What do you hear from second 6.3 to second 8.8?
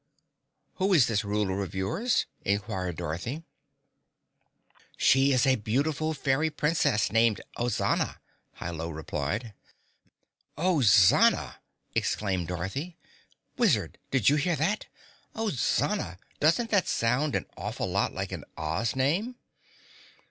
Princess, named Ozana," Hi